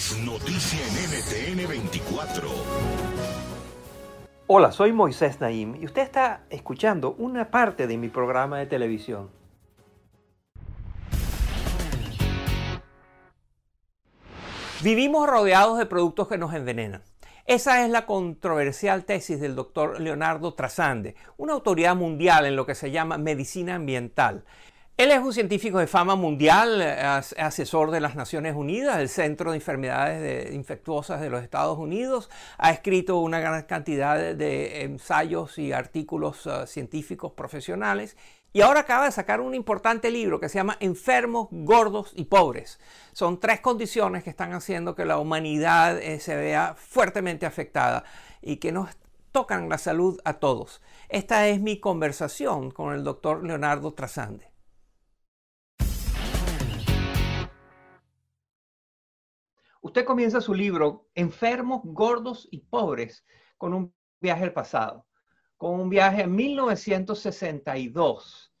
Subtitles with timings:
[0.00, 2.48] Es noticia en NTN 24.
[4.46, 9.28] Hola, soy Moisés Naim y usted está escuchando una parte de mi programa de televisión.
[14.82, 17.02] Vivimos rodeados de productos que nos envenenan.
[17.44, 22.74] Esa es la controversial tesis del doctor Leonardo Trasande, una autoridad mundial en lo que
[22.74, 24.44] se llama medicina ambiental.
[25.00, 29.56] Él es un científico de fama mundial, asesor de las Naciones Unidas, del Centro de
[29.56, 32.28] Enfermedades Infectuosas de los Estados Unidos.
[32.58, 38.14] Ha escrito una gran cantidad de ensayos y artículos uh, científicos profesionales.
[38.52, 42.78] Y ahora acaba de sacar un importante libro que se llama Enfermos, Gordos y Pobres.
[43.14, 48.04] Son tres condiciones que están haciendo que la humanidad eh, se vea fuertemente afectada
[48.42, 48.90] y que nos
[49.32, 50.82] tocan la salud a todos.
[51.08, 54.49] Esta es mi conversación con el doctor Leonardo Trasande.
[59.82, 63.24] Usted comienza su libro Enfermos, Gordos y Pobres
[63.56, 65.06] con un viaje al pasado,
[65.56, 68.52] con un viaje en 1962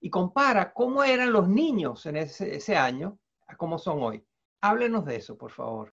[0.00, 4.24] y compara cómo eran los niños en ese, año a cómo son hoy.
[4.60, 5.94] Háblenos de eso, por favor.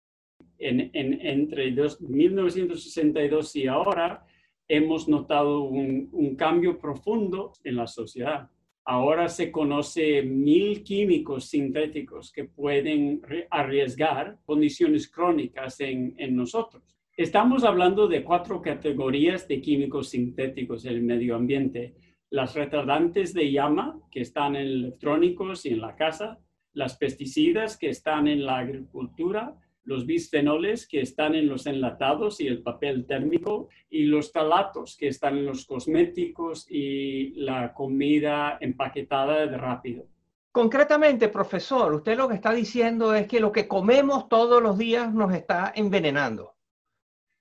[0.59, 4.27] entre 1962 y ahora
[4.67, 8.51] hemos notado un cambio profundo en la sociedad.
[8.89, 13.21] Ahora se conoce mil químicos sintéticos que pueden
[13.51, 16.85] arriesgar condiciones crónicas en, nosotros.
[17.17, 21.97] Estamos hablando de cuatro categorías de químicos sintéticos en el medio ambiente.
[22.31, 26.39] Las retardantes de llama, que están en electrónicos y en la casa,
[26.73, 32.47] las pesticidas que están en la agricultura, los bisfenoles que están en los enlatados y
[32.49, 39.47] el papel térmico y los talatos que están en los cosméticos y la comida empaquetada
[39.47, 40.07] de rápido.
[40.51, 45.13] Concretamente, profesor, usted lo que está diciendo es que lo que comemos todos los días
[45.15, 46.55] nos está envenenando.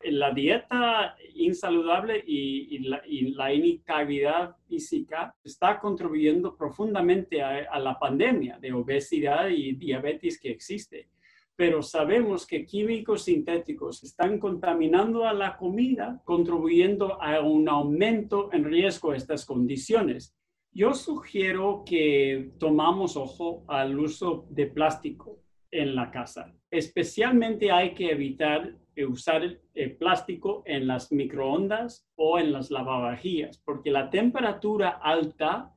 [0.01, 9.47] La dieta insaludable y, la, inactividad física está contribuyendo profundamente a la pandemia de obesidad
[9.47, 11.07] y diabetes que existe
[11.56, 18.66] pero sabemos que químicos sintéticos están contaminando a la comida, contribuyendo a un aumento en
[18.66, 20.36] riesgo de estas condiciones.
[20.72, 25.40] Yo sugiero que tomamos ojo al uso de plástico
[25.72, 26.54] en la casa.
[26.70, 29.44] Especialmente hay que evitar usar
[29.74, 35.75] el plástico en las microondas o en las lavavajillas, porque la temperatura alta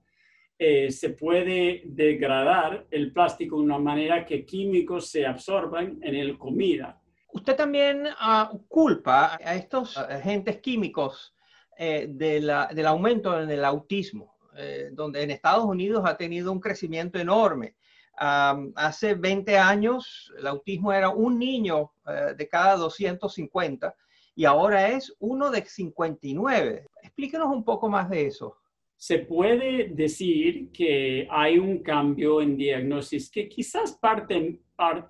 [0.60, 6.36] eh, se puede degradar el plástico de una manera que químicos se absorban en el
[6.36, 7.00] comida.
[7.32, 11.32] Usted también ah, culpa a estos agentes químicos
[11.76, 12.50] eh, del
[12.86, 17.76] aumento en el autismo, eh, donde en Estados Unidos ha tenido un crecimiento enorme.
[18.16, 21.92] hace 20 años el autismo era un niño
[22.36, 23.94] de cada 250
[24.34, 26.88] y ahora es uno de 59.
[27.04, 28.56] Explíquenos un poco más de eso
[28.98, 34.58] se puede decir que hay un cambio en diagnosis que quizás parte,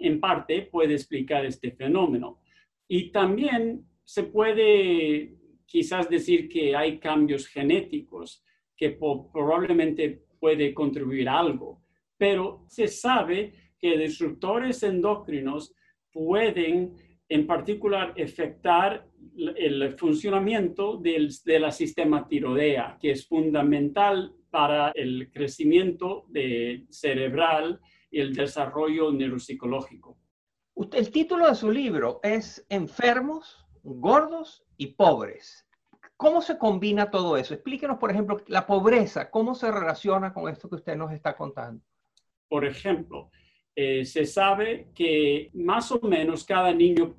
[0.00, 2.42] en parte puede explicar este fenómeno.
[2.86, 5.32] Y también se puede
[5.64, 8.44] quizás decir que hay cambios genéticos
[8.76, 11.82] que probablemente puede contribuir a algo,
[12.18, 15.74] pero se sabe que disruptores endocrinos
[16.12, 16.92] pueden
[17.26, 19.07] en particular afectar
[19.56, 27.80] el funcionamiento del, de la sistema tiroidea, que es fundamental para el crecimiento de cerebral
[28.10, 30.18] y el desarrollo neuropsicológico.
[30.92, 35.66] El título de su libro es Enfermos, gordos y pobres.
[36.16, 37.54] ¿Cómo se combina todo eso?
[37.54, 41.84] Explíquenos, por ejemplo, la pobreza, ¿cómo se relaciona con esto que usted nos está contando?
[42.48, 43.30] Por ejemplo,
[43.74, 47.14] eh, se sabe que más o menos cada niño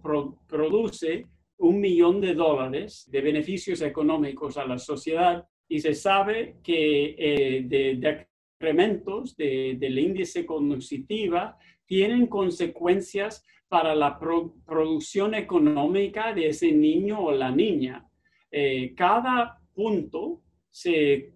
[0.47, 1.27] produce
[1.59, 7.63] un millón de dólares de beneficios económicos a la sociedad y se sabe que eh,
[7.65, 17.31] de, incrementos del índice cognitiva tienen consecuencias para la producción económica de ese niño o
[17.31, 18.05] la niña.
[18.51, 21.33] Eh, cada punto se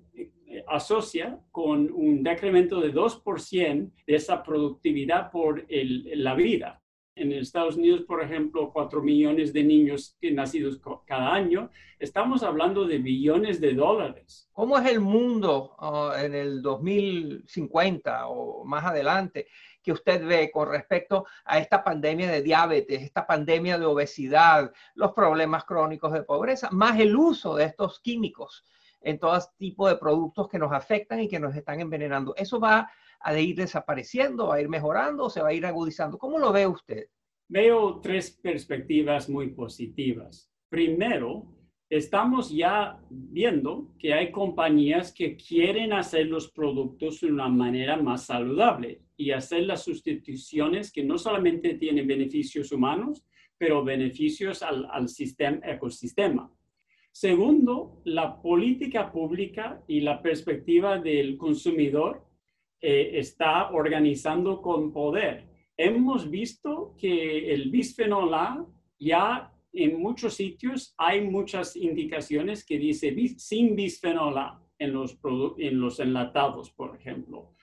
[0.67, 6.82] asocia con un decremento de 2% de esa productividad por la vida.
[7.15, 11.69] En Estados Unidos, por ejemplo, 4 millones de niños nacidos cada año.
[11.99, 14.49] Estamos hablando de billones de dólares.
[14.51, 19.47] ¿Cómo es el mundo ah, en el 2050 o más adelante
[19.83, 25.13] que usted ve con respecto a esta pandemia de diabetes, esta pandemia de obesidad, los
[25.13, 28.63] problemas crónicos de pobreza, más el uso de estos químicos?
[29.03, 32.33] en todo tipo de productos que nos afectan y que nos están envenenando.
[32.37, 32.89] ¿Eso va
[33.23, 36.17] a ir desapareciendo, va a ir mejorando o se va a ir agudizando?
[36.17, 37.05] ¿Cómo lo ve usted?
[37.47, 40.51] Veo tres perspectivas muy positivas.
[40.69, 41.45] Primero,
[41.89, 48.25] estamos ya viendo que hay compañías que quieren hacer los productos de una manera más
[48.25, 53.23] saludable y hacer las sustituciones que no solamente tienen beneficios humanos,
[53.57, 56.51] pero beneficios al, al sistema, ecosistema.
[57.11, 62.25] Segundo, la política pública y la perspectiva del consumidor
[62.85, 65.47] eh, está organizando con poder.
[65.77, 68.65] Hemos visto que el bisfenol A
[68.99, 75.17] ya en muchos sitios hay muchas indicaciones que dice sin bisfenol A en los,
[75.59, 77.53] en los enlatados, por ejemplo.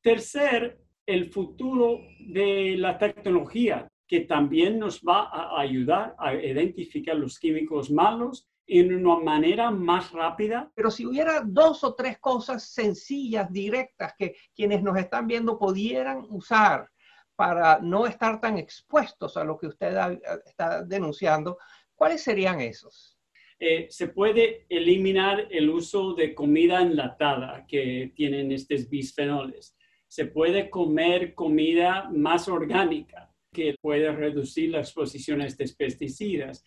[0.00, 7.38] Tercer, el futuro de la tecnología, que también nos va a ayudar a identificar los
[7.38, 10.70] químicos malos en una manera más rápida.
[10.74, 16.24] Pero si hubiera dos o tres cosas sencillas, directas, que quienes nos están viendo pudieran
[16.30, 16.88] usar
[17.34, 21.58] para no estar tan expuestos a lo que usted está denunciando,
[21.94, 23.18] ¿cuáles serían esos?
[23.58, 29.76] Eh, se puede eliminar el uso de comida enlatada que tienen estos bisfenoles.
[30.08, 36.64] Se puede comer comida más orgánica que puede reducir la exposición a estos pesticidas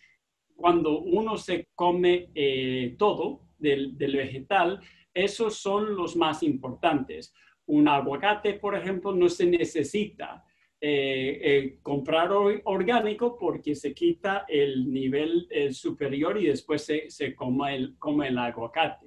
[0.56, 4.80] cuando uno se come eh, todo del, vegetal,
[5.12, 7.32] esos son los más importantes.
[7.66, 10.44] Un aguacate, por ejemplo, no se necesita
[10.80, 17.98] eh, eh, comprar orgánico porque se quita el nivel superior y después se, come, el,
[17.98, 19.06] come el aguacate.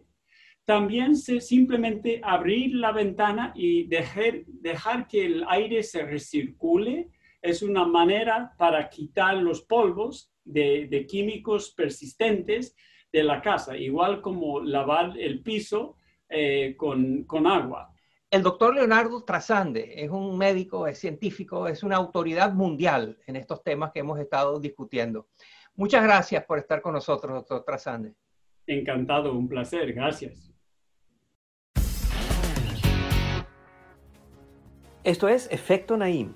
[0.65, 7.09] También se simplemente abrir la ventana y dejar, dejar que el aire se recircule
[7.41, 12.75] es una manera para quitar los polvos de, químicos persistentes
[13.11, 15.95] de la casa, igual como lavar el piso
[16.27, 17.93] eh, con, con agua.
[18.29, 23.63] El doctor Leonardo Trasande es un médico, es científico, es una autoridad mundial en estos
[23.63, 25.27] temas que hemos estado discutiendo.
[25.75, 28.13] Muchas gracias por estar con nosotros, doctor Trasande.
[28.67, 30.53] Encantado, un placer, gracias.
[35.03, 36.35] Esto es Efecto Naim.